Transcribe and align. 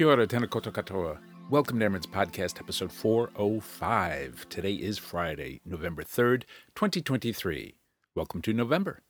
Kia 0.00 0.08
ora, 0.08 0.26
tena 0.26 0.46
koutou 0.46 0.72
katoa. 0.72 1.18
Welcome 1.50 1.78
to 1.78 1.86
AmeriNZ 1.86 2.06
Podcast, 2.06 2.58
episode 2.58 2.90
405. 2.90 4.48
Today 4.48 4.72
is 4.72 4.96
Friday, 4.96 5.60
November 5.66 6.02
3rd, 6.02 6.44
2023. 6.74 7.74
Welcome 8.14 8.40
to 8.40 8.54
November. 8.54 9.02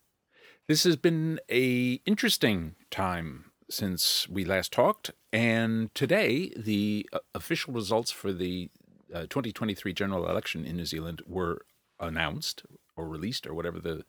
This 0.67 0.83
has 0.83 0.97
been 0.97 1.39
a 1.49 2.01
interesting 2.07 2.75
time 2.91 3.53
since 3.71 4.29
we 4.29 4.45
last 4.45 4.73
talked, 4.73 5.13
and 5.33 5.95
today 5.95 6.53
the 6.57 7.09
uh, 7.13 7.21
official 7.37 7.73
results 7.73 8.11
for 8.11 8.33
the 8.33 8.69
uh, 9.15 9.27
2023 9.31 9.93
general 9.93 10.29
election 10.29 10.65
in 10.65 10.77
New 10.77 10.87
Zealand 10.87 11.23
were 11.25 11.65
announced 12.01 12.65
or 12.97 13.07
released 13.07 13.47
or 13.47 13.55
whatever 13.55 13.79
the 13.79 14.05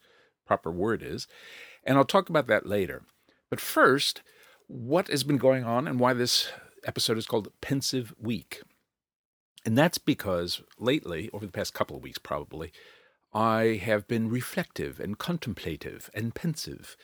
proper 0.47 0.71
word 0.71 1.03
is, 1.03 1.27
and 1.83 1.99
I'll 1.99 2.05
talk 2.05 2.27
about 2.27 2.47
that 2.47 2.65
later. 2.65 3.03
But 3.51 3.59
first, 3.59 4.23
what 4.65 5.09
has 5.09 5.23
been 5.23 5.37
going 5.37 5.63
on 5.63 5.87
and 5.87 5.99
why 5.99 6.13
this 6.13 6.49
episode 6.85 7.17
is 7.17 7.25
called 7.25 7.51
Pensive 7.61 8.13
Week. 8.19 8.61
And 9.65 9.77
that's 9.77 9.97
because 9.97 10.61
lately, 10.79 11.29
over 11.33 11.45
the 11.45 11.51
past 11.51 11.73
couple 11.73 11.95
of 11.95 12.03
weeks 12.03 12.17
probably, 12.17 12.71
I 13.33 13.79
have 13.83 14.07
been 14.07 14.29
reflective 14.29 14.99
and 14.99 15.17
contemplative 15.17 16.09
and 16.13 16.33
pensive. 16.35 16.97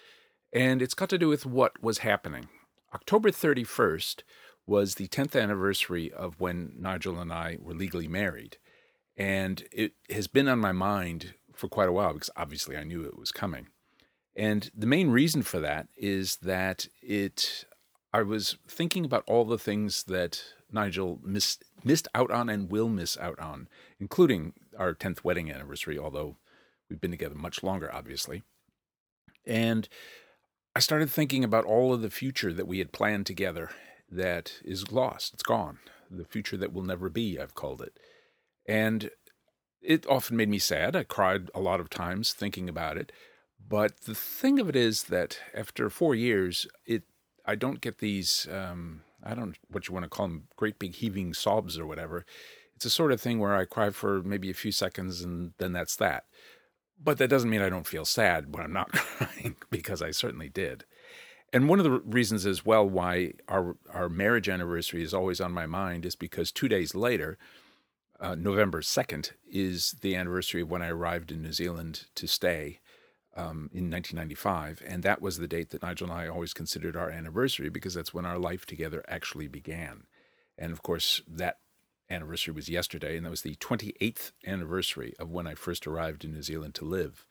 And 0.51 0.81
it's 0.81 0.93
got 0.93 1.09
to 1.09 1.17
do 1.17 1.27
with 1.27 1.45
what 1.45 1.81
was 1.81 1.99
happening. 1.99 2.49
October 2.93 3.29
31st 3.29 4.23
was 4.65 4.95
the 4.95 5.07
10th 5.07 5.41
anniversary 5.41 6.11
of 6.11 6.39
when 6.39 6.73
Nigel 6.77 7.19
and 7.19 7.31
I 7.31 7.57
were 7.61 7.73
legally 7.73 8.07
married. 8.07 8.57
And 9.15 9.63
it 9.71 9.93
has 10.09 10.27
been 10.27 10.47
on 10.47 10.59
my 10.59 10.71
mind 10.71 11.33
for 11.53 11.67
quite 11.67 11.89
a 11.89 11.93
while 11.93 12.13
because 12.13 12.29
obviously 12.35 12.75
I 12.75 12.83
knew 12.83 13.03
it 13.03 13.17
was 13.17 13.31
coming. 13.31 13.67
And 14.35 14.69
the 14.75 14.85
main 14.85 15.09
reason 15.09 15.41
for 15.41 15.59
that 15.59 15.87
is 15.95 16.37
that 16.37 16.87
it 17.01 17.65
I 18.13 18.21
was 18.21 18.57
thinking 18.67 19.05
about 19.05 19.23
all 19.27 19.45
the 19.45 19.57
things 19.57 20.03
that 20.03 20.41
Nigel 20.71 21.19
missed 21.23 21.63
missed 21.83 22.07
out 22.15 22.31
on 22.31 22.49
and 22.49 22.69
will 22.69 22.89
miss 22.89 23.17
out 23.17 23.39
on, 23.39 23.67
including 23.99 24.53
our 24.77 24.93
10th 24.93 25.23
wedding 25.23 25.51
anniversary, 25.51 25.97
although 25.97 26.37
we've 26.89 27.01
been 27.01 27.11
together 27.11 27.35
much 27.35 27.63
longer, 27.63 27.93
obviously. 27.93 28.43
And 29.45 29.87
I 30.75 30.79
started 30.79 31.09
thinking 31.09 31.43
about 31.43 31.65
all 31.65 31.93
of 31.93 32.01
the 32.01 32.09
future 32.09 32.53
that 32.53 32.67
we 32.67 32.79
had 32.79 32.91
planned 32.91 33.25
together 33.25 33.71
that 34.09 34.53
is 34.63 34.91
lost. 34.91 35.33
It's 35.33 35.43
gone. 35.43 35.79
The 36.09 36.25
future 36.25 36.57
that 36.57 36.73
will 36.73 36.83
never 36.83 37.09
be, 37.09 37.39
I've 37.39 37.55
called 37.55 37.81
it. 37.81 37.97
And 38.67 39.09
it 39.81 40.05
often 40.07 40.37
made 40.37 40.49
me 40.49 40.59
sad. 40.59 40.95
I 40.95 41.03
cried 41.03 41.49
a 41.53 41.59
lot 41.59 41.79
of 41.79 41.89
times 41.89 42.33
thinking 42.33 42.69
about 42.69 42.97
it. 42.97 43.11
But 43.67 44.01
the 44.01 44.15
thing 44.15 44.59
of 44.59 44.69
it 44.69 44.75
is 44.75 45.03
that 45.05 45.39
after 45.53 45.89
four 45.89 46.15
years, 46.15 46.67
it 46.85 47.03
I 47.47 47.55
don't 47.55 47.81
get 47.81 47.99
these 47.99 48.47
um, 48.51 49.01
I 49.23 49.33
don't 49.33 49.57
what 49.69 49.87
you 49.87 49.93
want 49.93 50.03
to 50.03 50.09
call 50.09 50.27
them 50.27 50.47
great 50.55 50.77
big 50.77 50.95
heaving 50.95 51.33
sobs 51.33 51.79
or 51.79 51.87
whatever. 51.87 52.25
It's 52.75 52.85
a 52.85 52.89
sort 52.89 53.11
of 53.11 53.19
thing 53.19 53.39
where 53.39 53.55
I 53.55 53.65
cry 53.65 53.89
for 53.89 54.21
maybe 54.21 54.51
a 54.51 54.55
few 54.55 54.71
seconds 54.71 55.21
and 55.21 55.53
then 55.57 55.71
that's 55.71 55.95
that. 55.95 56.25
But 57.01 57.17
that 57.17 57.29
doesn't 57.29 57.49
mean 57.49 57.61
I 57.61 57.69
don't 57.69 57.87
feel 57.87 58.05
sad 58.05 58.53
when 58.53 58.63
I'm 58.63 58.73
not 58.73 58.91
crying 58.93 59.55
because 59.69 60.01
I 60.01 60.11
certainly 60.11 60.49
did. 60.49 60.85
And 61.53 61.69
one 61.69 61.79
of 61.79 61.85
the 61.85 61.91
reasons 61.91 62.45
as 62.45 62.65
well 62.65 62.87
why 62.87 63.33
our 63.47 63.77
our 63.89 64.09
marriage 64.09 64.49
anniversary 64.49 65.01
is 65.01 65.13
always 65.13 65.39
on 65.39 65.51
my 65.51 65.65
mind 65.65 66.05
is 66.05 66.15
because 66.15 66.51
2 66.51 66.67
days 66.67 66.93
later 66.93 67.37
uh, 68.19 68.35
November 68.35 68.81
2nd 68.81 69.31
is 69.49 69.95
the 70.01 70.15
anniversary 70.15 70.61
of 70.61 70.71
when 70.71 70.81
I 70.81 70.89
arrived 70.89 71.31
in 71.31 71.41
New 71.41 71.53
Zealand 71.53 72.05
to 72.15 72.27
stay 72.27 72.79
um, 73.37 73.69
in 73.71 73.89
1995, 73.91 74.81
and 74.85 75.03
that 75.03 75.21
was 75.21 75.37
the 75.37 75.47
date 75.47 75.69
that 75.69 75.83
Nigel 75.83 76.09
and 76.09 76.19
I 76.19 76.27
always 76.27 76.53
considered 76.53 76.97
our 76.97 77.11
anniversary 77.11 77.69
because 77.69 77.93
that's 77.93 78.13
when 78.13 78.25
our 78.25 78.39
life 78.39 78.65
together 78.65 79.05
actually 79.07 79.47
began. 79.47 80.07
And 80.57 80.71
of 80.71 80.81
course, 80.81 81.21
that 81.27 81.59
anniversary 82.09 82.53
was 82.53 82.67
yesterday, 82.67 83.15
and 83.15 83.25
that 83.25 83.29
was 83.29 83.43
the 83.43 83.55
28th 83.55 84.31
anniversary 84.45 85.13
of 85.19 85.29
when 85.29 85.45
I 85.45 85.53
first 85.53 85.85
arrived 85.85 86.25
in 86.25 86.33
New 86.33 86.41
Zealand 86.41 86.73
to 86.75 86.85
live. 86.85 87.25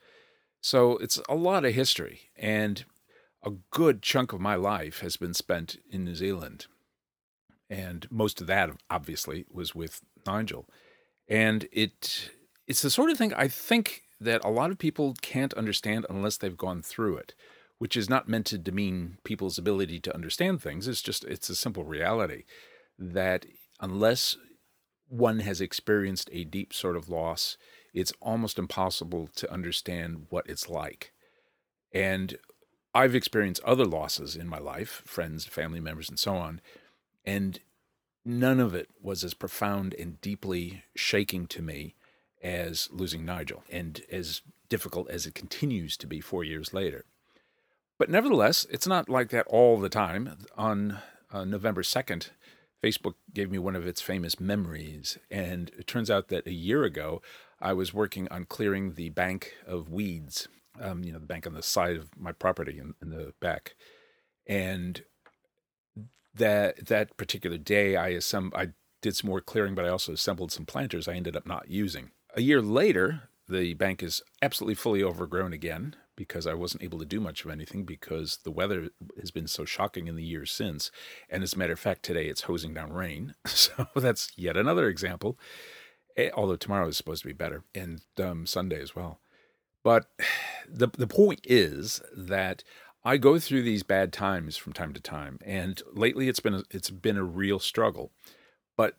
So 0.61 0.93
it's 0.97 1.19
a 1.27 1.35
lot 1.35 1.65
of 1.65 1.73
history, 1.73 2.29
and 2.37 2.85
a 3.43 3.51
good 3.71 4.01
chunk 4.01 4.31
of 4.31 4.39
my 4.39 4.55
life 4.55 5.01
has 5.01 5.17
been 5.17 5.33
spent 5.33 5.77
in 5.91 6.05
New 6.05 6.15
Zealand. 6.15 6.67
And 7.69 8.07
most 8.09 8.39
of 8.39 8.47
that, 8.47 8.69
obviously, 8.89 9.45
was 9.51 9.75
with 9.75 10.01
Nigel. 10.25 10.69
And 11.27 11.67
it 11.73 12.31
it's 12.65 12.81
the 12.81 12.89
sort 12.89 13.11
of 13.11 13.17
thing 13.17 13.33
I 13.33 13.49
think 13.49 14.03
that 14.19 14.43
a 14.43 14.49
lot 14.49 14.71
of 14.71 14.77
people 14.77 15.15
can't 15.21 15.53
understand 15.53 16.05
unless 16.09 16.37
they've 16.37 16.57
gone 16.57 16.81
through 16.81 17.17
it, 17.17 17.35
which 17.77 17.95
is 17.95 18.09
not 18.09 18.27
meant 18.27 18.45
to 18.47 18.57
demean 18.57 19.17
people's 19.23 19.57
ability 19.57 19.99
to 19.99 20.13
understand 20.13 20.61
things. 20.61 20.87
It's 20.87 21.01
just, 21.01 21.23
it's 21.25 21.49
a 21.49 21.55
simple 21.55 21.83
reality 21.83 22.43
that 22.97 23.45
unless 23.79 24.37
one 25.07 25.39
has 25.39 25.61
experienced 25.61 26.29
a 26.33 26.43
deep 26.43 26.73
sort 26.73 26.97
of 26.97 27.09
loss, 27.09 27.57
it's 27.93 28.13
almost 28.19 28.59
impossible 28.59 29.29
to 29.35 29.51
understand 29.51 30.27
what 30.29 30.47
it's 30.49 30.69
like. 30.69 31.13
And 31.93 32.37
I've 32.93 33.15
experienced 33.15 33.63
other 33.63 33.85
losses 33.85 34.35
in 34.35 34.47
my 34.47 34.57
life, 34.57 35.03
friends, 35.05 35.45
family 35.45 35.79
members, 35.79 36.09
and 36.09 36.17
so 36.17 36.35
on. 36.35 36.61
And 37.23 37.59
none 38.25 38.59
of 38.59 38.73
it 38.73 38.89
was 39.01 39.23
as 39.23 39.33
profound 39.33 39.93
and 39.93 40.19
deeply 40.19 40.83
shaking 40.95 41.47
to 41.47 41.61
me 41.61 41.95
as 42.41 42.89
losing 42.91 43.25
Nigel, 43.25 43.63
and 43.69 44.01
as 44.11 44.41
difficult 44.69 45.09
as 45.09 45.25
it 45.25 45.35
continues 45.35 45.97
to 45.97 46.07
be 46.07 46.19
four 46.19 46.43
years 46.43 46.73
later. 46.73 47.05
But 47.97 48.09
nevertheless, 48.09 48.67
it's 48.69 48.87
not 48.87 49.09
like 49.09 49.29
that 49.29 49.47
all 49.47 49.79
the 49.79 49.89
time. 49.89 50.37
On 50.57 50.99
uh, 51.31 51.45
November 51.45 51.81
2nd, 51.81 52.29
Facebook 52.83 53.15
gave 53.33 53.49
me 53.49 53.57
one 53.57 53.75
of 53.75 53.87
its 53.87 54.01
famous 54.01 54.39
memories, 54.39 55.17
and 55.31 55.71
it 55.77 55.87
turns 55.87 56.11
out 56.11 56.27
that 56.27 56.45
a 56.45 56.53
year 56.53 56.83
ago, 56.83 57.21
I 57.59 57.73
was 57.73 57.93
working 57.93 58.27
on 58.29 58.45
clearing 58.45 58.93
the 58.93 59.09
bank 59.09 59.55
of 59.65 59.89
weeds, 59.89 60.47
um, 60.79 61.03
you 61.03 61.11
know, 61.11 61.19
the 61.19 61.25
bank 61.25 61.47
on 61.47 61.53
the 61.53 61.63
side 61.63 61.95
of 61.95 62.09
my 62.15 62.31
property 62.31 62.77
in, 62.77 62.93
in 63.01 63.09
the 63.09 63.33
back. 63.39 63.75
And 64.45 65.03
that 66.35 66.85
that 66.85 67.17
particular 67.17 67.57
day, 67.57 67.97
I 67.97 68.11
assemb- 68.11 68.55
I 68.55 68.69
did 69.01 69.15
some 69.15 69.29
more 69.29 69.41
clearing, 69.41 69.73
but 69.73 69.85
I 69.85 69.89
also 69.89 70.13
assembled 70.13 70.51
some 70.51 70.65
planters 70.65 71.07
I 71.07 71.15
ended 71.15 71.35
up 71.35 71.47
not 71.47 71.69
using. 71.69 72.11
A 72.37 72.41
year 72.41 72.61
later, 72.61 73.29
the 73.49 73.73
bank 73.73 74.03
is 74.03 74.21
absolutely 74.43 74.75
fully 74.75 75.01
overgrown 75.01 75.53
again 75.53 75.95
because 76.15 76.45
I 76.45 76.53
wasn't 76.53 76.83
able 76.83 76.99
to 76.99 77.05
do 77.05 77.19
much 77.19 77.43
of 77.43 77.49
anything 77.49 77.83
because 77.83 78.37
the 78.43 78.51
weather 78.51 78.89
has 79.19 79.31
been 79.31 79.47
so 79.47 79.65
shocking 79.65 80.07
in 80.07 80.15
the 80.15 80.23
years 80.23 80.51
since. 80.51 80.91
And 81.31 81.41
as 81.41 81.55
a 81.55 81.57
matter 81.57 81.73
of 81.73 81.79
fact, 81.79 82.03
today 82.03 82.27
it's 82.27 82.41
hosing 82.41 82.75
down 82.75 82.93
rain. 82.93 83.33
So 83.47 83.87
that's 83.95 84.31
yet 84.35 84.55
another 84.55 84.87
example. 84.87 85.39
Eh, 86.15 86.29
although 86.35 86.55
tomorrow 86.55 86.87
is 86.87 86.95
supposed 86.95 87.23
to 87.23 87.27
be 87.27 87.33
better 87.33 87.63
and 87.73 88.01
um, 88.19 88.45
Sunday 88.45 88.79
as 88.81 88.95
well. 88.95 89.19
But 89.83 90.05
the 90.69 90.89
the 90.89 91.07
point 91.07 91.41
is 91.43 92.01
that 92.15 92.63
I 93.03 93.17
go 93.17 93.39
through 93.39 93.63
these 93.63 93.81
bad 93.81 94.13
times 94.13 94.57
from 94.57 94.73
time 94.73 94.93
to 94.93 95.01
time, 95.01 95.39
and 95.43 95.81
lately 95.91 96.27
it's 96.27 96.39
been 96.39 96.55
a, 96.55 96.63
it's 96.69 96.91
been 96.91 97.17
a 97.17 97.23
real 97.23 97.57
struggle. 97.57 98.11
But 98.75 98.97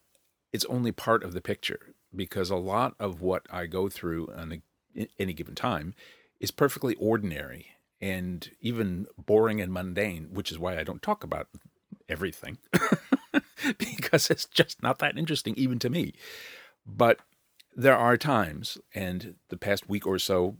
it's 0.52 0.64
only 0.64 0.90
part 0.90 1.22
of 1.22 1.34
the 1.34 1.40
picture 1.40 1.94
because 2.14 2.50
a 2.50 2.56
lot 2.56 2.94
of 2.98 3.20
what 3.20 3.46
I 3.50 3.66
go 3.66 3.88
through 3.88 4.28
on 4.34 4.62
a, 4.96 5.08
any 5.18 5.32
given 5.32 5.54
time 5.54 5.94
is 6.40 6.50
perfectly 6.50 6.94
ordinary 6.94 7.66
and 8.00 8.50
even 8.60 9.06
boring 9.16 9.60
and 9.60 9.72
mundane, 9.72 10.28
which 10.32 10.52
is 10.52 10.58
why 10.58 10.78
I 10.78 10.84
don't 10.84 11.02
talk 11.02 11.24
about 11.24 11.48
everything 12.08 12.58
because 13.78 14.30
it's 14.30 14.46
just 14.46 14.82
not 14.82 14.98
that 15.00 15.18
interesting, 15.18 15.54
even 15.56 15.78
to 15.80 15.90
me. 15.90 16.14
But 16.86 17.20
there 17.74 17.96
are 17.96 18.16
times, 18.16 18.78
and 18.94 19.34
the 19.50 19.56
past 19.56 19.88
week 19.88 20.06
or 20.06 20.18
so, 20.18 20.56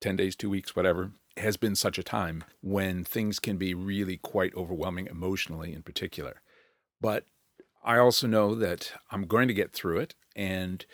10 0.00 0.16
days, 0.16 0.36
two 0.36 0.48
weeks, 0.48 0.74
whatever, 0.74 1.12
has 1.36 1.56
been 1.56 1.74
such 1.74 1.98
a 1.98 2.02
time 2.02 2.44
when 2.60 3.04
things 3.04 3.38
can 3.38 3.56
be 3.56 3.74
really 3.74 4.16
quite 4.16 4.54
overwhelming 4.54 5.06
emotionally 5.06 5.72
in 5.72 5.82
particular. 5.82 6.40
But 7.00 7.24
I 7.82 7.98
also 7.98 8.26
know 8.26 8.54
that 8.54 8.92
I'm 9.10 9.26
going 9.26 9.48
to 9.48 9.54
get 9.54 9.72
through 9.72 9.98
it. 9.98 10.14
And 10.36 10.84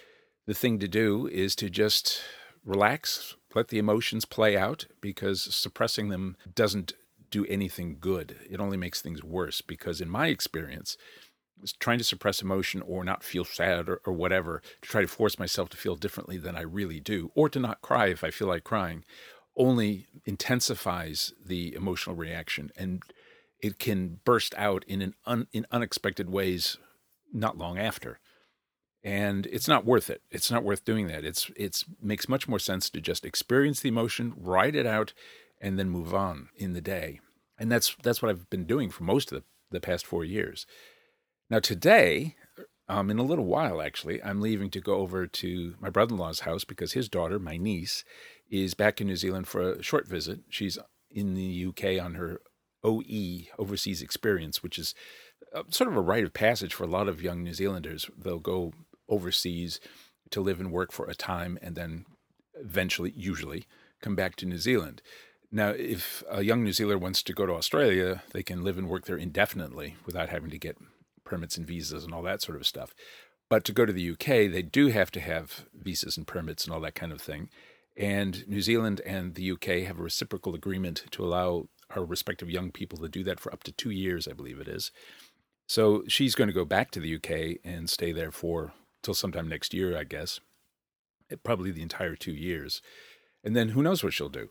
the 0.47 0.55
thing 0.55 0.79
to 0.79 0.88
do 0.88 1.27
is 1.27 1.56
to 1.56 1.69
just 1.69 2.21
relax, 2.65 3.37
let 3.55 3.69
the 3.69 3.79
emotions 3.79 4.25
play 4.25 4.56
out, 4.56 4.87
because 5.00 5.43
suppressing 5.55 6.09
them 6.09 6.37
doesn't 6.55 6.93
do 7.31 7.44
anything 7.47 7.99
good. 8.00 8.37
It 8.49 8.61
only 8.61 8.77
makes 8.77 9.03
things 9.03 9.25
worse. 9.25 9.61
Because 9.61 10.00
in 10.00 10.09
my 10.09 10.29
experience, 10.29 10.97
trying 11.81 11.99
to 11.99 12.05
suppress 12.05 12.43
emotion 12.43 12.83
or 12.83 13.03
not 13.03 13.25
feel 13.25 13.44
sad 13.44 13.88
or, 13.88 14.00
or, 14.05 14.12
whatever, 14.12 14.62
to 14.83 14.88
try 14.88 15.00
to 15.00 15.09
force 15.09 15.38
myself 15.38 15.69
to 15.71 15.77
feel 15.77 15.97
differently 15.97 16.38
than 16.38 16.56
I 16.56 16.62
really 16.62 17.00
do, 17.00 17.31
or 17.35 17.49
to 17.49 17.59
not 17.59 17.83
cry 17.83 18.09
if 18.09 18.23
I 18.23 18.31
feel 18.31 18.49
like 18.49 18.65
crying, 18.65 19.05
only 19.56 20.06
intensifies 20.27 21.33
the 21.44 21.75
emotional 21.75 22.15
reaction 22.15 22.71
and 22.77 23.03
it 23.61 23.79
can 23.79 24.20
burst 24.25 24.55
out 24.56 24.85
in 24.87 25.03
an 25.03 25.14
un, 25.25 25.47
in 25.53 25.67
unexpected 25.70 26.31
ways 26.31 26.79
not 27.32 27.58
long 27.58 27.79
after. 27.79 28.19
And 29.03 29.47
it's 29.47 29.69
not 29.69 29.85
worth 29.85 30.11
it. 30.11 30.23
It's 30.31 30.50
not 30.50 30.64
worth 30.64 30.85
doing 30.85 31.06
that. 31.08 31.25
It's 31.25 31.50
it's 31.56 31.85
makes 32.03 32.29
much 32.29 32.49
more 32.49 32.58
sense 32.58 32.91
to 32.91 33.00
just 33.00 33.25
experience 33.25 33.81
the 33.81 33.88
emotion 33.88 34.35
write 34.37 34.75
it 34.75 34.87
out 34.87 35.12
and 35.61 35.79
then 35.79 35.88
move 35.88 36.12
on 36.12 36.49
in 36.56 36.73
the 36.73 36.81
day. 36.81 37.20
And 37.58 37.70
that's 37.70 37.97
that's 38.03 38.20
what 38.20 38.31
i've 38.31 38.50
been 38.50 38.67
doing 38.67 38.91
for 38.91 39.05
most 39.05 39.31
of 39.31 39.38
the, 39.38 39.44
the 39.70 39.81
past 39.81 40.06
four 40.06 40.25
years. 40.25 40.67
Now, 41.49 41.61
today, 41.61 42.35
um, 42.88 43.11
in 43.11 43.19
a 43.19 43.25
little 43.25 43.44
while, 43.44 43.81
actually, 43.81 44.23
I'm 44.23 44.41
leaving 44.41 44.70
to 44.70 44.81
go 44.81 44.97
over 44.97 45.26
to 45.26 45.75
my 45.81 45.91
brother 45.91 46.14
in 46.14 46.19
law's 46.19 46.41
house 46.41 46.64
because 46.64 46.93
his 46.93 47.09
daughter, 47.09 47.38
my 47.38 47.56
niece, 47.56 48.05
is 48.50 48.75
back 48.75 49.00
in 49.00 49.06
New 49.06 49.17
Zealand 49.17 49.47
for 49.47 49.73
a 49.73 49.82
short 49.82 50.09
visit. 50.09 50.41
She's 50.49 50.79
in 51.11 51.35
the 51.35 51.67
UK 51.67 52.05
on 52.05 52.14
her 52.14 52.41
OE, 52.87 53.49
overseas 53.59 54.00
experience, 54.00 54.62
which 54.62 54.79
is 54.79 54.94
uh, 55.55 55.65
sort 55.71 55.91
of 55.91 55.97
a 55.97 56.00
rite 56.00 56.25
of 56.25 56.33
passage 56.33 56.73
for 56.73 56.85
a 56.85 56.88
lot 56.88 57.09
of 57.09 57.23
young 57.23 57.43
New 57.43 57.53
Zealanders. 57.53 58.09
They'll 58.17 58.38
go 58.38 58.73
overseas 59.09 59.81
to 60.31 60.41
live 60.41 60.61
and 60.61 60.73
work 60.73 60.93
for 60.93 61.06
a 61.06 61.15
time 61.15 61.59
and 61.61 61.75
then 61.75 62.06
eventually, 62.55 63.12
usually, 63.17 63.67
come 64.00 64.15
back 64.15 64.37
to 64.37 64.47
New 64.47 64.59
Zealand. 64.59 65.03
Now, 65.53 65.71
if 65.71 66.23
a 66.31 66.43
young 66.43 66.65
New 66.65 66.73
Zealander 66.73 66.99
wants 66.99 67.23
to 67.23 67.33
go 67.33 67.47
to 67.47 67.55
Australia, 67.55 68.23
they 68.33 68.43
can 68.43 68.65
live 68.65 68.79
and 68.79 68.88
work 68.88 69.06
there 69.06 69.17
indefinitely 69.17 69.97
without 70.05 70.29
having 70.29 70.50
to 70.50 70.59
get 70.59 70.77
permits 71.25 71.56
and 71.56 71.67
visas 71.67 72.05
and 72.05 72.12
all 72.12 72.23
that 72.23 72.43
sort 72.43 72.56
of 72.56 72.67
stuff. 72.67 72.94
But 73.49 73.65
to 73.65 73.73
go 73.73 73.87
to 73.87 73.93
the 73.93 74.11
UK, 74.11 74.50
they 74.50 74.62
do 74.62 74.88
have 74.88 75.11
to 75.12 75.21
have 75.21 75.67
visas 75.73 76.17
and 76.17 76.27
permits 76.27 76.65
and 76.65 76.75
all 76.75 76.81
that 76.81 76.97
kind 76.97 77.12
of 77.12 77.21
thing. 77.21 77.49
And 77.97 78.47
New 78.49 78.61
Zealand 78.61 79.00
and 79.06 79.35
the 79.35 79.53
UK 79.53 79.87
have 79.87 79.99
a 79.99 80.03
reciprocal 80.03 80.55
agreement 80.55 81.05
to 81.12 81.25
allow 81.25 81.69
our 81.94 82.05
respective 82.05 82.50
young 82.50 82.71
people 82.71 82.99
to 82.99 83.09
do 83.09 83.23
that 83.25 83.41
for 83.41 83.53
up 83.53 83.62
to 83.65 83.73
two 83.73 83.91
years, 83.91 84.27
I 84.27 84.33
believe 84.33 84.61
it 84.61 84.69
is. 84.69 84.91
So 85.67 86.05
she's 86.06 86.35
going 86.35 86.49
to 86.49 86.55
go 86.55 86.65
back 86.65 86.91
to 86.93 87.00
the 87.00 87.17
UK 87.17 87.61
and 87.65 87.91
stay 87.91 88.12
there 88.12 88.31
for 88.31 88.73
till 89.03 89.15
sometime 89.15 89.49
next 89.49 89.75
year, 89.75 89.97
I 89.97 90.05
guess. 90.05 90.41
Eh, 91.31 91.37
probably 91.43 91.71
the 91.71 91.83
entire 91.83 92.17
two 92.17 92.33
years. 92.33 92.83
And 93.43 93.55
then 93.56 93.71
who 93.71 93.83
knows 93.83 94.03
what 94.03 94.12
she'll 94.12 94.29
do. 94.29 94.50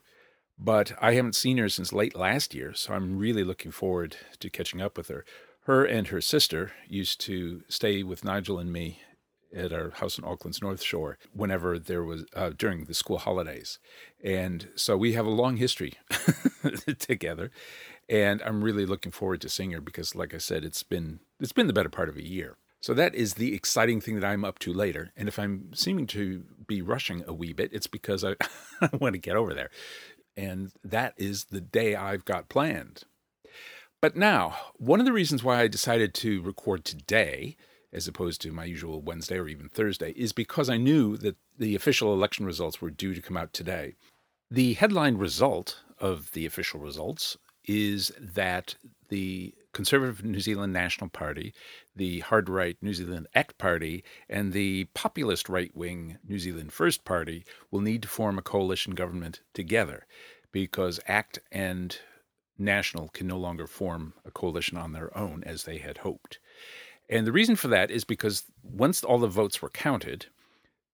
But 0.57 0.93
I 1.01 1.13
haven't 1.13 1.35
seen 1.35 1.57
her 1.57 1.67
since 1.67 1.91
late 1.91 2.15
last 2.15 2.53
year, 2.53 2.73
so 2.73 2.93
I'm 2.93 3.17
really 3.17 3.43
looking 3.43 3.71
forward 3.71 4.15
to 4.39 4.49
catching 4.49 4.81
up 4.81 4.97
with 4.97 5.09
her. 5.09 5.25
Her 5.63 5.83
and 5.83 6.07
her 6.07 6.21
sister 6.21 6.71
used 6.87 7.19
to 7.21 7.63
stay 7.67 8.03
with 8.03 8.23
Nigel 8.23 8.59
and 8.59 8.71
me 8.71 9.01
at 9.53 9.73
our 9.73 9.91
house 9.91 10.17
in 10.17 10.23
Auckland's 10.23 10.61
North 10.61 10.81
Shore 10.81 11.17
whenever 11.33 11.77
there 11.79 12.03
was 12.03 12.25
uh, 12.35 12.51
during 12.57 12.85
the 12.85 12.93
school 12.93 13.17
holidays. 13.17 13.79
And 14.23 14.69
so 14.75 14.97
we 14.97 15.13
have 15.13 15.25
a 15.25 15.29
long 15.29 15.57
history 15.57 15.93
together. 16.99 17.51
And 18.07 18.41
I'm 18.43 18.63
really 18.63 18.85
looking 18.85 19.11
forward 19.11 19.41
to 19.41 19.49
seeing 19.49 19.71
her 19.71 19.81
because 19.81 20.15
like 20.15 20.33
I 20.33 20.37
said, 20.37 20.63
it's 20.63 20.83
been 20.83 21.19
it's 21.39 21.53
been 21.53 21.67
the 21.67 21.73
better 21.73 21.89
part 21.89 22.09
of 22.09 22.17
a 22.17 22.25
year. 22.25 22.57
So 22.81 22.93
that 22.93 23.15
is 23.15 23.33
the 23.33 23.55
exciting 23.55 23.99
thing 23.99 24.19
that 24.19 24.27
I'm 24.27 24.45
up 24.45 24.59
to 24.59 24.71
later. 24.71 25.11
And 25.17 25.27
if 25.27 25.39
I'm 25.39 25.71
seeming 25.73 26.05
to 26.07 26.43
be 26.67 26.83
rushing 26.83 27.23
a 27.25 27.33
wee 27.33 27.51
bit, 27.51 27.71
it's 27.73 27.87
because 27.87 28.23
I, 28.23 28.35
I 28.81 28.89
want 28.93 29.13
to 29.13 29.19
get 29.19 29.35
over 29.35 29.55
there. 29.55 29.71
And 30.37 30.71
that 30.83 31.15
is 31.17 31.45
the 31.45 31.61
day 31.61 31.95
I've 31.95 32.25
got 32.25 32.47
planned. 32.47 33.05
But 34.01 34.15
now, 34.15 34.55
one 34.75 34.99
of 34.99 35.07
the 35.07 35.13
reasons 35.13 35.43
why 35.43 35.61
I 35.61 35.67
decided 35.67 36.13
to 36.15 36.43
record 36.43 36.85
today, 36.85 37.57
as 37.95 38.07
opposed 38.07 38.41
to 38.41 38.51
my 38.51 38.65
usual 38.65 39.01
Wednesday 39.01 39.37
or 39.37 39.47
even 39.47 39.69
Thursday, 39.69 40.11
is 40.11 40.33
because 40.33 40.69
I 40.69 40.77
knew 40.77 41.17
that 41.17 41.37
the 41.57 41.75
official 41.75 42.13
election 42.13 42.45
results 42.45 42.81
were 42.81 42.91
due 42.91 43.15
to 43.15 43.21
come 43.21 43.37
out 43.37 43.53
today. 43.53 43.95
The 44.51 44.73
headline 44.73 45.17
result 45.17 45.81
of 45.99 46.31
the 46.33 46.45
official 46.45 46.79
results 46.79 47.37
is 47.63 48.11
that 48.19 48.75
the 49.09 49.53
Conservative 49.73 50.23
New 50.23 50.39
Zealand 50.39 50.73
National 50.73 51.09
Party, 51.09 51.53
the 51.95 52.19
hard 52.19 52.49
right 52.49 52.77
New 52.81 52.93
Zealand 52.93 53.27
ACT 53.33 53.57
Party, 53.57 54.03
and 54.29 54.53
the 54.53 54.85
populist 54.93 55.49
right 55.49 55.75
wing 55.75 56.17
New 56.27 56.39
Zealand 56.39 56.73
First 56.73 57.05
Party 57.05 57.45
will 57.71 57.81
need 57.81 58.01
to 58.03 58.07
form 58.07 58.37
a 58.37 58.43
coalition 58.43 58.93
government 58.93 59.41
together 59.53 60.05
because 60.51 60.99
ACT 61.07 61.39
and 61.51 61.97
National 62.57 63.09
can 63.09 63.27
no 63.27 63.37
longer 63.37 63.67
form 63.67 64.13
a 64.23 64.31
coalition 64.31 64.77
on 64.77 64.93
their 64.93 65.15
own 65.17 65.43
as 65.43 65.63
they 65.63 65.77
had 65.77 65.99
hoped. 65.99 66.39
And 67.09 67.25
the 67.25 67.31
reason 67.31 67.55
for 67.55 67.67
that 67.69 67.91
is 67.91 68.03
because 68.03 68.43
once 68.63 69.03
all 69.03 69.19
the 69.19 69.27
votes 69.27 69.61
were 69.61 69.69
counted, 69.69 70.25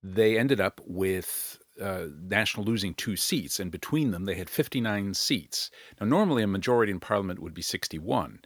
they 0.04 0.38
ended 0.38 0.60
up 0.60 0.82
with 0.86 1.60
uh, 1.82 2.08
National 2.22 2.66
losing 2.66 2.94
two 2.94 3.16
seats, 3.16 3.60
and 3.60 3.72
between 3.72 4.12
them 4.12 4.26
they 4.26 4.36
had 4.36 4.50
59 4.50 5.14
seats. 5.14 5.72
Now, 6.00 6.08
normally 6.08 6.44
a 6.44 6.48
majority 6.48 6.92
in 6.92 7.00
Parliament 7.00 7.40
would 7.40 7.54
be 7.54 7.62
61. 7.62 8.40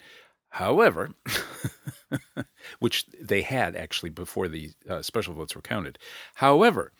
However, 0.49 1.11
which 2.79 3.05
they 3.21 3.41
had 3.41 3.75
actually 3.75 4.09
before 4.09 4.47
the 4.47 4.71
uh, 4.89 5.01
special 5.01 5.33
votes 5.33 5.55
were 5.55 5.61
counted. 5.61 5.99
However, 6.35 6.93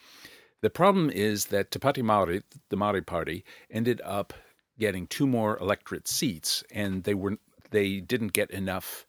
the 0.61 0.69
problem 0.69 1.09
is 1.09 1.45
that 1.45 1.71
Te 1.71 1.79
Pāti 1.79 2.03
Māori, 2.03 2.43
the 2.69 2.75
Maori 2.75 3.01
Party, 3.01 3.45
ended 3.69 4.01
up 4.03 4.33
getting 4.77 5.07
two 5.07 5.27
more 5.27 5.57
electorate 5.59 6.07
seats, 6.07 6.63
and 6.71 7.03
they 7.03 7.13
were 7.13 7.37
they 7.71 7.99
didn't 7.99 8.33
get 8.33 8.51
enough 8.51 9.05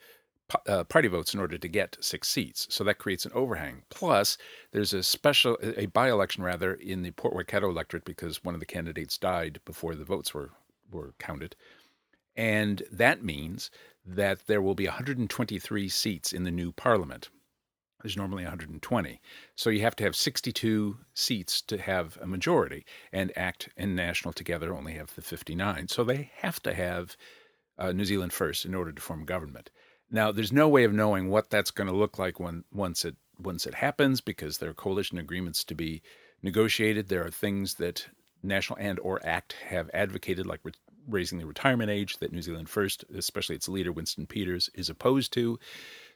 uh, 0.66 0.84
party 0.84 1.08
votes 1.08 1.34
in 1.34 1.40
order 1.40 1.58
to 1.58 1.69
get 1.69 1.96
six 2.00 2.28
seats. 2.28 2.66
So 2.70 2.84
that 2.84 2.98
creates 2.98 3.25
an 3.25 3.32
overhang. 3.34 3.82
Plus, 3.90 4.38
there's 4.72 4.93
a 4.93 5.02
special 5.02 5.58
a 5.62 5.87
by-election 5.87 6.43
rather 6.44 6.75
in 6.75 7.02
the 7.02 7.10
Port 7.12 7.34
Waikato 7.34 7.69
electorate 7.69 8.04
because 8.04 8.44
one 8.44 8.54
of 8.54 8.60
the 8.60 8.66
candidates 8.66 9.19
died 9.19 9.60
before 9.64 9.94
the 9.94 10.04
votes 10.04 10.32
were 10.32 10.50
were 10.90 11.14
counted. 11.19 11.56
And 12.37 12.82
that 12.93 13.25
means 13.25 13.70
that 14.04 14.46
there 14.46 14.62
will 14.62 14.75
be 14.75 14.87
123 14.87 15.88
seats 15.88 16.32
in 16.32 16.44
the 16.44 16.50
new 16.50 16.70
parliament. 16.70 17.31
There's 18.02 18.16
normally 18.16 18.44
120. 18.44 19.20
So 19.56 19.70
you 19.70 19.81
have 19.81 19.96
to 19.96 20.04
have 20.04 20.14
62 20.14 20.99
seats 21.14 21.60
to 21.62 21.78
have 21.78 22.19
a 22.20 22.26
majority, 22.26 22.84
and 23.12 23.37
ACT 23.37 23.70
and 23.76 23.96
National 23.96 24.32
together 24.32 24.76
only 24.76 24.92
have 24.92 25.14
the 25.14 25.22
59. 25.22 25.88
So 25.88 26.04
they 26.04 26.31
have 26.37 26.62
to 26.62 26.75
have 26.75 27.16
uh, 27.78 27.92
New 27.92 28.04
Zealand 28.04 28.32
first 28.32 28.64
in 28.64 28.75
order 28.75 28.92
to 28.92 29.02
form 29.02 29.25
government. 29.25 29.70
Now, 30.11 30.32
there's 30.32 30.53
no 30.53 30.69
way 30.69 30.85
of 30.85 30.93
knowing 30.93 31.29
what 31.31 31.50
that's 31.50 31.70
going 31.70 31.88
to 31.88 31.97
look 31.97 32.19
like 32.19 32.38
when 32.38 32.64
once 32.73 33.05
it 33.05 33.17
once 33.38 33.67
it 33.67 33.75
happens 33.75 34.20
because 34.20 34.58
there 34.58 34.70
are 34.70 34.75
coalition 34.75 35.19
agreements 35.19 35.62
to 35.64 35.75
be 35.75 36.03
negotiated. 36.43 37.08
There 37.08 37.25
are 37.25 37.31
things 37.31 37.75
that 37.75 38.06
National 38.43 38.79
and 38.79 38.99
or 39.00 39.25
ACT 39.26 39.55
have 39.69 39.91
advocated, 39.93 40.47
like 40.47 40.61
raising 41.09 41.38
the 41.38 41.47
retirement 41.47 41.90
age 41.90 42.19
that 42.19 42.33
New 42.33 42.42
Zealand 42.42 42.69
First, 42.69 43.04
especially 43.14 43.57
its 43.57 43.69
leader 43.69 43.92
Winston 43.92 44.26
Peters, 44.26 44.71
is 44.75 44.88
opposed 44.88 45.33
to. 45.35 45.59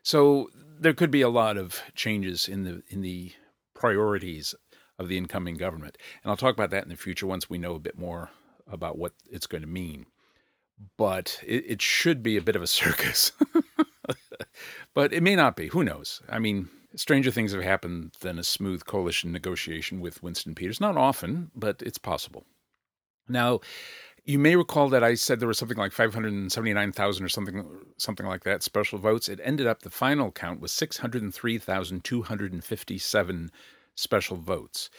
So 0.03 0.49
there 0.79 0.95
could 0.95 1.11
be 1.11 1.23
a 1.23 1.29
lot 1.29 1.57
of 1.57 1.83
changes 1.95 2.49
in 2.49 2.65
the 2.65 2.83
in 2.89 3.03
the 3.03 3.33
priorities 3.75 4.55
of 4.99 5.09
the 5.09 5.19
incoming 5.19 5.57
government, 5.57 5.97
and 6.23 6.31
I'll 6.31 6.37
talk 6.37 6.55
about 6.55 6.71
that 6.71 6.85
in 6.85 6.91
the 6.91 6.97
future 6.97 7.27
once 7.27 7.51
we 7.51 7.59
know 7.59 7.75
a 7.75 7.81
bit 7.81 7.99
more 7.99 8.31
about 8.71 8.99
what 8.99 9.13
it's 9.31 9.47
going 9.47 9.63
to 9.63 9.69
mean. 9.69 10.07
But 10.97 11.41
it, 11.47 11.65
it 11.67 11.83
should 11.83 12.23
be 12.23 12.37
a 12.37 12.43
bit 12.43 12.57
of 12.57 12.63
a 12.63 12.67
circus, 12.81 13.33
but 14.95 15.13
it 15.13 15.23
may 15.23 15.37
not 15.37 15.57
be. 15.57 15.69
Who 15.69 15.85
knows? 15.85 16.23
I 16.29 16.39
mean, 16.39 16.69
stranger 16.97 17.31
things 17.31 17.53
have 17.53 17.63
happened 17.63 18.13
than 18.21 18.39
a 18.39 18.45
smooth 18.45 18.85
coalition 18.85 19.33
negotiation 19.33 20.01
with 20.01 20.23
Winston 20.23 20.55
Peters. 20.55 20.81
Not 20.81 20.97
often, 20.97 21.51
but 21.55 21.83
it's 21.83 21.99
possible. 21.99 22.47
Now, 23.29 23.61
you 24.25 24.39
may 24.39 24.57
recall 24.57 24.89
that 24.91 25.03
I 25.03 25.15
said 25.15 25.41
there 25.41 25.49
was 25.49 25.59
something 25.59 25.79
like 25.79 25.93
579,000 25.93 27.25
or 27.25 27.29
something 27.29 27.67
something 27.97 28.27
like 28.27 28.45
that 28.45 28.63
special 28.63 28.99
votes. 28.99 29.29
It 29.29 29.41
ended 29.43 29.67
up 29.67 29.83
the 29.83 29.91
final 29.91 30.31
count 30.31 30.61
was 30.61 30.73
603,257 30.73 33.51
special 33.95 34.37
votes 34.37 34.91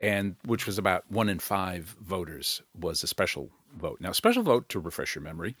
and 0.00 0.36
which 0.44 0.66
was 0.66 0.78
about 0.78 1.10
1 1.10 1.28
in 1.28 1.38
5 1.38 1.96
voters 2.00 2.62
was 2.78 3.02
a 3.02 3.06
special 3.06 3.50
vote. 3.76 3.98
Now, 4.00 4.12
special 4.12 4.42
vote 4.42 4.68
to 4.70 4.78
refresh 4.78 5.14
your 5.14 5.24
memory 5.24 5.56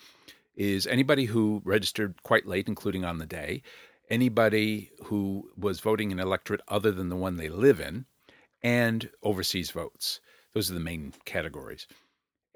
is 0.56 0.86
anybody 0.86 1.26
who 1.26 1.62
registered 1.64 2.22
quite 2.22 2.46
late 2.46 2.68
including 2.68 3.04
on 3.04 3.18
the 3.18 3.26
day, 3.26 3.62
anybody 4.10 4.90
who 5.04 5.50
was 5.56 5.80
voting 5.80 6.10
in 6.10 6.18
an 6.18 6.26
electorate 6.26 6.62
other 6.68 6.90
than 6.92 7.08
the 7.08 7.16
one 7.16 7.36
they 7.36 7.48
live 7.48 7.80
in, 7.80 8.06
and 8.62 9.10
overseas 9.22 9.70
votes. 9.70 10.20
Those 10.54 10.70
are 10.70 10.74
the 10.74 10.80
main 10.80 11.12
categories 11.24 11.86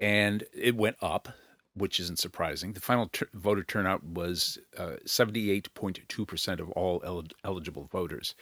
and 0.01 0.43
it 0.53 0.75
went 0.75 0.97
up, 1.01 1.29
which 1.75 1.99
isn't 1.99 2.19
surprising. 2.19 2.73
The 2.73 2.81
final 2.81 3.07
ter- 3.13 3.29
voter 3.33 3.63
turnout 3.63 4.03
was 4.03 4.57
uh, 4.77 4.95
78.2% 5.05 6.59
of 6.59 6.69
all 6.71 7.01
el- 7.05 7.27
eligible 7.45 7.87
voters. 7.91 8.35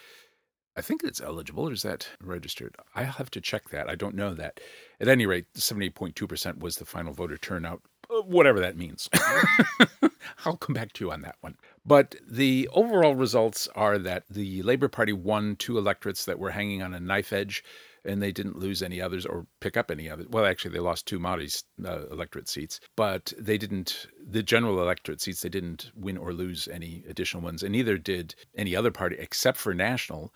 I 0.80 0.82
think 0.82 1.04
it's 1.04 1.20
eligible, 1.20 1.68
or 1.68 1.74
is 1.74 1.82
that 1.82 2.08
registered? 2.24 2.74
I'll 2.96 3.04
have 3.04 3.30
to 3.32 3.42
check 3.42 3.68
that. 3.72 3.90
I 3.90 3.96
don't 3.96 4.16
know 4.16 4.34
that. 4.34 4.62
At 5.02 5.10
any 5.10 5.26
rate, 5.26 5.46
78.2% 5.54 6.60
was 6.60 6.78
the 6.78 6.86
final 6.86 7.12
voter 7.12 7.36
turnout, 7.36 7.82
uh, 8.10 8.22
whatever 8.22 8.62
that 8.62 8.78
means. 8.78 9.10
I'll 10.46 10.56
come 10.56 10.74
back 10.74 10.94
to 10.94 11.04
you 11.04 11.12
on 11.12 11.20
that 11.24 11.36
one. 11.42 11.58
But 11.86 12.16
the 12.26 12.70
overall 12.72 13.14
results 13.14 13.68
are 13.76 13.98
that 13.98 14.24
the 14.30 14.62
Labour 14.64 14.88
Party 14.88 15.12
won 15.12 15.58
two 15.58 15.78
electorates 15.78 16.24
that 16.24 16.40
were 16.40 16.52
hanging 16.52 16.82
on 16.82 16.94
a 16.94 17.00
knife 17.02 17.34
edge 17.34 17.62
and 18.06 18.22
they 18.22 18.32
didn't 18.32 18.58
lose 18.58 18.82
any 18.82 19.02
others 19.02 19.26
or 19.26 19.46
pick 19.60 19.76
up 19.76 19.92
any 19.92 20.10
others. 20.10 20.28
Well, 20.30 20.46
actually, 20.46 20.72
they 20.72 20.80
lost 20.80 21.06
two 21.06 21.20
Māori's 21.20 21.64
uh, 21.86 22.08
electorate 22.08 22.48
seats, 22.48 22.80
but 22.96 23.34
they 23.38 23.58
didn't, 23.58 24.08
the 24.26 24.44
general 24.44 24.82
electorate 24.82 25.22
seats, 25.22 25.42
they 25.42 25.50
didn't 25.50 25.92
win 25.96 26.18
or 26.18 26.34
lose 26.34 26.68
any 26.72 27.04
additional 27.10 27.44
ones, 27.44 27.64
and 27.64 27.74
neither 27.74 27.98
did 27.98 28.36
any 28.56 28.76
other 28.76 28.92
party 28.92 29.18
except 29.20 29.58
for 29.58 29.74
National, 29.74 30.34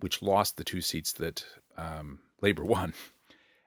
which 0.00 0.22
lost 0.22 0.56
the 0.56 0.64
two 0.64 0.80
seats 0.80 1.12
that 1.14 1.44
um, 1.76 2.20
Labour 2.40 2.64
won. 2.76 2.94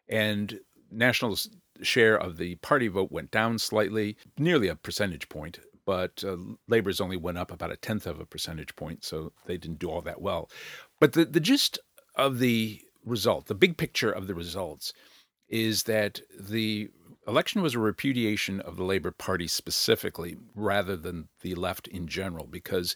And 0.09 0.59
National's 0.91 1.49
share 1.81 2.17
of 2.17 2.37
the 2.37 2.55
party 2.55 2.87
vote 2.87 3.11
went 3.11 3.31
down 3.31 3.59
slightly, 3.59 4.17
nearly 4.37 4.67
a 4.67 4.75
percentage 4.75 5.29
point, 5.29 5.59
but 5.85 6.23
uh, 6.25 6.37
Labor's 6.67 6.99
only 6.99 7.17
went 7.17 7.37
up 7.37 7.51
about 7.51 7.71
a 7.71 7.77
tenth 7.77 8.07
of 8.07 8.19
a 8.19 8.25
percentage 8.25 8.75
point, 8.75 9.03
so 9.03 9.31
they 9.45 9.57
didn't 9.57 9.79
do 9.79 9.89
all 9.89 10.01
that 10.01 10.21
well. 10.21 10.49
But 10.99 11.13
the, 11.13 11.25
the 11.25 11.39
gist 11.39 11.79
of 12.15 12.39
the 12.39 12.81
result, 13.05 13.45
the 13.45 13.55
big 13.55 13.77
picture 13.77 14.11
of 14.11 14.27
the 14.27 14.35
results, 14.35 14.93
is 15.47 15.83
that 15.83 16.19
the 16.37 16.89
election 17.27 17.61
was 17.61 17.75
a 17.75 17.79
repudiation 17.79 18.59
of 18.61 18.75
the 18.75 18.83
Labor 18.83 19.11
Party 19.11 19.47
specifically 19.47 20.37
rather 20.55 20.97
than 20.97 21.29
the 21.41 21.55
left 21.55 21.87
in 21.87 22.07
general, 22.07 22.45
because 22.45 22.95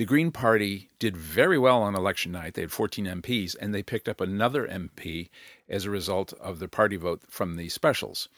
the 0.00 0.06
Green 0.06 0.32
Party 0.32 0.88
did 0.98 1.14
very 1.14 1.58
well 1.58 1.82
on 1.82 1.94
election 1.94 2.32
night. 2.32 2.54
They 2.54 2.62
had 2.62 2.72
14 2.72 3.04
MPs, 3.04 3.54
and 3.60 3.74
they 3.74 3.82
picked 3.82 4.08
up 4.08 4.18
another 4.18 4.66
MP 4.66 5.28
as 5.68 5.84
a 5.84 5.90
result 5.90 6.32
of 6.40 6.58
the 6.58 6.68
party 6.68 6.96
vote 6.96 7.20
from 7.28 7.56
the 7.56 7.68
specials. 7.68 8.30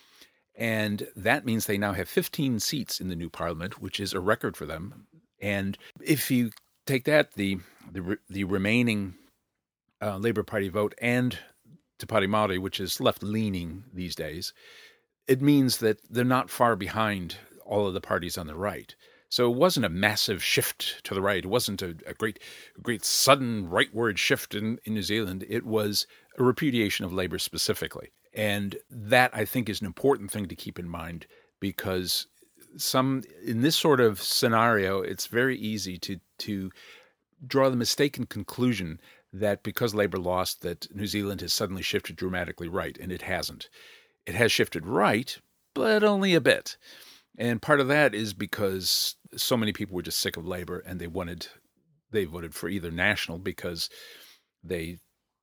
And 0.57 1.07
that 1.14 1.47
means 1.47 1.66
they 1.66 1.78
now 1.78 1.92
have 1.92 2.09
15 2.09 2.59
seats 2.59 3.00
in 3.00 3.11
the 3.11 3.14
new 3.14 3.31
parliament, 3.31 3.81
which 3.81 4.00
is 4.00 4.12
a 4.12 4.19
record 4.19 4.57
for 4.57 4.66
them. 4.66 5.07
And 5.40 5.78
if 6.00 6.33
you 6.33 6.50
take 6.85 7.04
that, 7.04 7.35
the 7.35 7.59
the, 7.92 8.19
the 8.28 8.42
remaining 8.42 9.14
uh, 10.02 10.16
Labour 10.16 10.42
Party 10.42 10.69
vote, 10.69 10.97
and 11.00 11.38
Te 12.00 12.09
Pāti 12.09 12.26
Māori, 12.26 12.59
which 12.59 12.81
is 12.81 13.00
left 13.00 13.23
leaning 13.23 13.85
these 13.95 14.16
days, 14.16 14.52
it 15.28 15.40
means 15.40 15.76
that 15.76 15.99
they're 16.11 16.25
not 16.25 16.50
far 16.50 16.75
behind 16.75 17.37
all 17.64 17.87
of 17.87 17.95
the 17.95 18.00
parties 18.00 18.37
on 18.37 18.49
the 18.49 18.57
right. 18.57 18.97
So 19.33 19.51
it 19.51 19.57
wasn't 19.57 19.87
a 19.87 19.89
massive 19.89 20.45
shift 20.45 21.03
to 21.05 21.15
the 21.15 21.23
right. 21.23 21.43
It 21.43 21.49
wasn't 21.49 21.81
a, 21.81 21.97
a 22.07 22.12
great, 22.12 22.39
great 22.83 23.03
sudden 23.03 23.67
rightward 23.67 24.19
shift 24.19 24.55
in, 24.55 24.79
in 24.85 24.93
New 24.93 25.01
Zealand. 25.03 25.47
It 25.49 25.65
was 25.65 26.07
a 26.37 26.43
repudiation 26.43 27.07
of 27.07 27.15
Labour 27.15 27.39
specifically. 27.39 28.11
And 28.35 28.77
that 28.91 29.31
I 29.33 29.47
think 29.47 29.71
is 29.71 29.81
an 29.81 29.87
important 29.87 30.31
thing 30.31 30.49
to 30.49 30.55
keep 30.55 30.79
in 30.79 30.87
mind 30.87 31.25
because 31.61 32.27
some 32.77 33.23
in 33.43 33.62
this 33.62 33.75
sort 33.75 34.01
of 34.01 34.21
scenario, 34.21 35.01
it's 35.01 35.29
very 35.29 35.57
easy 35.57 35.97
to 36.01 36.21
to 36.41 36.71
draw 37.47 37.71
the 37.71 37.77
mistaken 37.77 38.27
conclusion 38.27 39.01
that 39.33 39.62
because 39.62 39.95
Labor 39.95 40.19
lost, 40.19 40.61
that 40.61 40.95
New 40.95 41.07
Zealand 41.07 41.41
has 41.41 41.55
suddenly 41.55 41.83
shifted 41.83 42.17
dramatically 42.17 42.69
right, 42.69 42.99
and 42.99 43.11
it 43.11 43.23
hasn't. 43.23 43.71
It 44.27 44.35
has 44.35 44.53
shifted 44.53 44.87
right, 44.87 45.39
but 45.73 46.05
only 46.05 46.35
a 46.35 46.41
bit. 46.43 46.77
And 47.39 47.62
part 47.62 47.81
of 47.81 47.89
that 47.89 48.15
is 48.15 48.35
because 48.35 49.17
so 49.37 49.57
many 49.57 49.73
people 49.73 49.95
were 49.97 50.03
just 50.03 50.21
sick 50.21 50.37
of 50.37 50.47
Labor 50.47 50.81
and 50.81 51.01
they 51.01 51.07
wanted 51.07 51.49
they 52.11 52.25
voted 52.25 52.55
for 52.55 52.69
either 52.69 52.91
national 52.91 53.39
because 53.39 53.89
they 54.62 54.99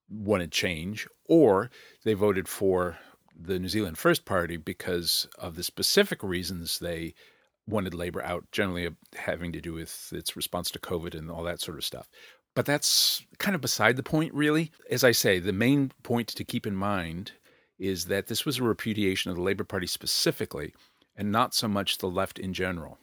wanted 0.09 0.51
change, 0.51 1.07
or 1.25 1.69
they 2.03 2.13
voted 2.13 2.47
for 2.47 2.97
the 3.35 3.59
New 3.59 3.69
Zealand 3.69 3.97
First 3.97 4.25
Party 4.25 4.57
because 4.57 5.27
of 5.37 5.55
the 5.55 5.63
specific 5.63 6.23
reasons 6.23 6.79
they 6.79 7.13
wanted 7.67 7.93
Labor 7.93 8.23
out, 8.23 8.45
generally 8.51 8.87
uh, 8.87 8.91
having 9.15 9.51
to 9.51 9.61
do 9.61 9.73
with 9.73 10.11
its 10.11 10.35
response 10.35 10.71
to 10.71 10.79
COVID 10.79 11.15
and 11.15 11.29
all 11.29 11.43
that 11.43 11.61
sort 11.61 11.77
of 11.77 11.85
stuff. 11.85 12.09
But 12.55 12.65
that's 12.65 13.23
kind 13.37 13.55
of 13.55 13.61
beside 13.61 13.95
the 13.95 14.03
point, 14.03 14.33
really. 14.33 14.71
As 14.89 15.03
I 15.03 15.11
say, 15.11 15.39
the 15.39 15.53
main 15.53 15.91
point 16.03 16.27
to 16.29 16.43
keep 16.43 16.65
in 16.65 16.75
mind 16.75 17.33
is 17.77 18.05
that 18.05 18.27
this 18.27 18.45
was 18.45 18.57
a 18.57 18.63
repudiation 18.63 19.29
of 19.29 19.37
the 19.37 19.43
Labor 19.43 19.63
Party 19.63 19.87
specifically, 19.87 20.73
and 21.15 21.31
not 21.31 21.53
so 21.53 21.67
much 21.67 21.99
the 21.99 22.09
left 22.09 22.39
in 22.39 22.53
general. 22.53 22.97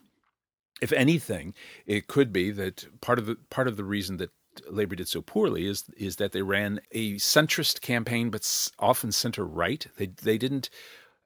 If 0.81 0.93
anything, 0.93 1.55
it 1.87 2.07
could 2.07 2.33
be 2.33 2.51
that 2.53 2.87
part 3.01 3.19
of 3.19 3.27
the 3.27 3.37
part 3.51 3.69
of 3.69 3.77
the 3.77 3.85
reason 3.85 4.19
that 4.19 4.31
Labor 4.71 4.97
did 4.97 5.09
so 5.09 5.23
poorly 5.23 5.67
is 5.67 5.85
is 5.97 6.17
that 6.17 6.33
they 6.33 6.43
ran 6.43 6.81
a 6.93 7.15
centrist 7.15 7.81
campaign, 7.81 8.31
but 8.31 8.71
often 8.79 9.13
center 9.13 9.45
right. 9.45 9.87
They 9.97 10.07
they 10.07 10.39
didn't 10.39 10.71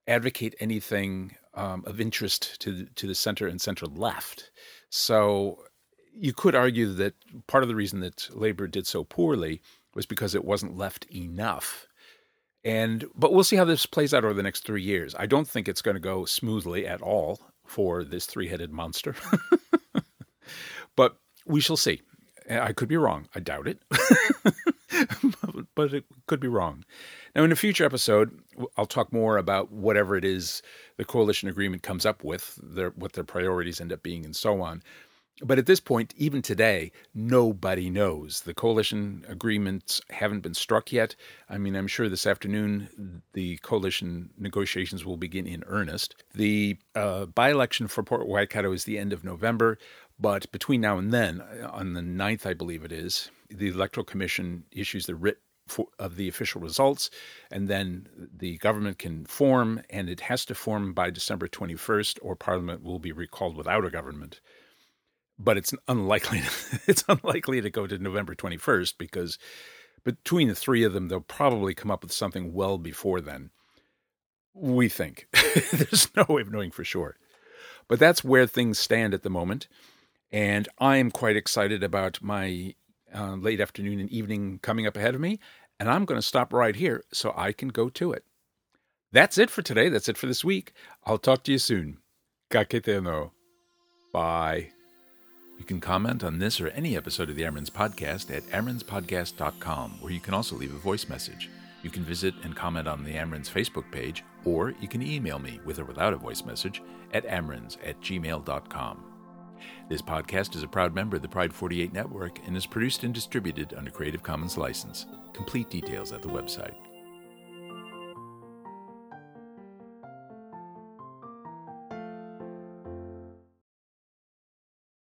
advocate 0.07 0.55
anything 0.61 1.37
um, 1.55 1.85
of 1.87 2.01
interest 2.01 2.61
to 2.61 2.73
the, 2.73 2.85
to 2.97 3.07
the 3.07 3.15
center 3.15 3.47
and 3.47 3.61
center 3.61 3.87
left. 3.87 4.51
So 4.89 5.65
you 6.13 6.33
could 6.33 6.55
argue 6.55 6.93
that 6.95 7.15
part 7.47 7.63
of 7.63 7.69
the 7.69 7.77
reason 7.77 8.01
that 8.01 8.29
Labor 8.35 8.67
did 8.67 8.87
so 8.87 9.05
poorly 9.05 9.61
was 9.95 10.07
because 10.07 10.35
it 10.35 10.45
wasn't 10.45 10.77
left 10.77 11.07
enough. 11.15 11.87
And 12.63 13.07
but 13.15 13.33
we'll 13.33 13.45
see 13.45 13.57
how 13.57 13.65
this 13.65 13.87
plays 13.87 14.13
out 14.13 14.25
over 14.25 14.35
the 14.35 14.43
next 14.43 14.65
three 14.65 14.83
years. 14.83 15.15
I 15.19 15.27
don't 15.27 15.49
think 15.49 15.67
it's 15.67 15.83
going 15.83 15.95
to 15.95 16.01
go 16.01 16.25
smoothly 16.25 16.87
at 16.87 17.01
all 17.01 17.41
for 17.71 18.03
this 18.03 18.27
three-headed 18.27 18.73
monster, 18.73 19.15
but 20.97 21.17
we 21.47 21.61
shall 21.61 21.77
see. 21.77 22.03
Eh, 22.49 22.61
I 22.61 22.73
could 22.73 22.89
be 22.89 22.97
wrong. 22.97 23.29
I 23.33 23.39
doubt 23.39 23.69
it, 23.69 23.79
but 25.77 25.95
it 25.95 26.05
could 26.27 26.41
be 26.41 26.49
wrong. 26.49 26.85
Now, 27.37 27.45
in 27.45 27.53
a 27.53 27.57
future 27.57 27.85
episode, 27.85 28.37
I'll 28.77 28.87
talk 28.87 29.13
more 29.13 29.39
about 29.39 29.71
whatever 29.71 30.17
it 30.17 30.25
is 30.25 30.63
the 30.97 31.05
coalition 31.05 31.49
agreement 31.49 31.85
comes 31.85 32.05
up 32.05 32.25
with, 32.25 32.59
their, 32.61 32.91
what 32.91 33.13
their 33.13 33.23
priorities 33.23 33.81
end 33.81 33.93
up 33.93 34.03
being, 34.03 34.25
and 34.25 34.35
so 34.35 34.61
on. 34.63 34.83
But 35.43 35.59
at 35.59 35.67
this 35.67 35.81
point, 35.81 36.13
even 36.17 36.43
today, 36.43 36.93
nobody 37.15 37.89
knows. 37.89 38.43
The 38.43 38.55
coalition 38.55 39.25
agreements 39.29 40.01
haven't 40.11 40.41
been 40.41 40.55
struck 40.55 40.93
yet. 40.93 41.17
I 41.49 41.59
mean, 41.59 41.75
I'm 41.75 41.87
sure 41.87 42.09
this 42.09 42.27
afternoon 42.27 43.23
the 43.33 43.57
coalition 43.59 44.31
negotiations 44.37 45.05
will 45.05 45.17
begin 45.17 45.47
in 45.47 45.65
earnest. 45.67 46.23
The 46.35 46.77
uh, 46.95 47.27
by 47.27 47.51
election 47.51 47.89
for 47.89 48.03
Port 48.03 48.27
Waikato 48.27 48.73
is 48.73 48.85
the 48.85 48.99
end 48.99 49.13
of 49.13 49.25
November. 49.25 49.79
But 50.19 50.53
between 50.53 50.83
now 50.83 50.99
and 50.99 51.13
then, 51.13 51.43
on 51.71 51.95
the 51.95 52.03
9th, 52.03 52.45
I 52.45 52.53
believe 52.53 52.85
it 52.85 52.93
is, 52.93 53.31
the 53.49 53.69
Electoral 53.69 54.05
Commission 54.05 54.65
issues 54.71 55.07
the 55.07 55.15
writ 55.15 55.39
for, 55.67 55.87
of 55.99 56.17
the 56.17 56.29
official 56.29 56.61
results, 56.61 57.09
and 57.51 57.69
then 57.69 58.07
the 58.37 58.59
government 58.59 58.99
can 58.99 59.25
form, 59.25 59.83
and 59.89 60.11
it 60.11 60.21
has 60.21 60.45
to 60.47 60.55
form 60.55 60.93
by 60.93 61.09
December 61.09 61.49
21st, 61.49 62.19
or 62.21 62.37
Parliament 62.37 62.83
will 62.83 62.99
be 62.99 63.13
recalled 63.13 63.57
without 63.57 63.85
a 63.85 63.91
government. 63.91 64.41
But 65.43 65.57
it's 65.57 65.73
unlikely. 65.89 66.43
it's 66.87 67.05
unlikely 67.09 67.63
to 67.63 67.71
go 67.71 67.87
to 67.87 67.99
November 67.99 68.35
21st 68.35 68.99
because 68.99 69.39
between 70.05 70.49
the 70.49 70.55
three 70.55 70.85
of 70.85 70.93
them, 70.93 71.09
they'll 71.09 71.21
probably 71.21 71.75
come 71.75 71.91
up 71.91 72.03
with 72.03 72.13
something 72.13 72.53
well 72.53 72.77
before 72.77 73.21
then. 73.21 73.51
We 74.55 74.89
think. 74.89 75.29
There's 75.73 76.15
no 76.15 76.27
way 76.29 76.43
of 76.43 76.53
knowing 76.53 76.71
for 76.71 76.85
sure. 76.85 77.17
But 77.89 77.99
that's 77.99 78.23
where 78.23 78.47
things 78.47 78.79
stand 78.79 79.15
at 79.15 79.23
the 79.23 79.31
moment. 79.31 79.67
And 80.31 80.69
I 80.79 80.99
am 80.99 81.11
quite 81.11 81.37
excited 81.37 81.83
about 81.83 82.23
my 82.23 82.75
uh, 83.15 83.35
late 83.35 83.61
afternoon 83.61 83.99
and 83.99 84.11
evening 84.11 84.61
coming 84.63 84.87
up 84.87 84.97
ahead 84.97 85.15
of 85.15 85.21
me. 85.21 85.41
And 85.79 85.89
I'm 85.89 86.05
going 86.05 86.21
to 86.21 86.27
stop 86.27 86.53
right 86.53 86.77
here 86.77 87.03
so 87.13 87.33
I 87.35 87.53
can 87.53 87.69
go 87.69 87.89
to 87.89 88.13
it. 88.13 88.25
That's 89.13 89.39
it 89.39 89.51
for 89.51 89.63
today. 89.63 89.89
That's 89.89 90.09
it 90.09 90.19
for 90.19 90.27
this 90.27 90.45
week. 90.45 90.73
I'll 91.05 91.19
talk 91.19 91.43
to 91.45 91.53
you 91.53 91.59
soon. 91.59 91.99
Ka 92.51 92.65
kite 92.65 93.03
no. 93.03 93.33
Bye. 94.13 94.71
You 95.61 95.67
can 95.67 95.79
comment 95.79 96.25
on 96.25 96.39
this 96.39 96.59
or 96.59 96.69
any 96.69 96.97
episode 96.97 97.29
of 97.29 97.37
the 97.37 97.43
AmeriNZ 97.43 97.71
Podcast 97.73 98.35
at 98.35 98.45
amerinzpodcast.com, 98.45 99.99
where 100.01 100.11
you 100.11 100.19
can 100.19 100.33
also 100.33 100.57
leave 100.57 100.75
a 100.75 100.79
voice 100.79 101.07
message. 101.07 101.51
You 101.83 101.91
can 101.91 102.03
visit 102.03 102.33
and 102.43 102.57
comment 102.57 102.89
on 102.89 103.05
the 103.05 103.13
AmeriNZ 103.13 103.51
Facebook 103.51 103.85
page, 103.93 104.25
or 104.47 104.71
you 104.81 104.89
can 104.89 105.03
email 105.03 105.39
me 105.39 105.61
with 105.67 105.79
or 105.79 105.85
without 105.85 106.15
a 106.15 106.17
voice 106.17 106.47
message 106.47 106.83
at 107.13 107.27
amerinz 107.27 107.77
at 107.87 108.01
gmail.com. 108.01 109.05
This 109.91 110.01
podcast 110.01 110.57
is 110.57 110.63
a 110.63 110.67
proud 110.67 110.95
member 110.95 111.17
of 111.17 111.23
the 111.23 111.29
Pride 111.29 111.53
48 111.53 111.93
network 111.93 112.39
and 112.47 112.57
is 112.57 112.65
produced 112.65 113.05
and 113.05 113.13
distributed 113.13 113.75
under 113.77 113.91
Creative 113.91 114.23
Commons 114.23 114.57
license. 114.57 115.05
Complete 115.35 115.69
details 115.69 116.11
at 116.13 116.23
the 116.23 116.29
website 116.29 116.75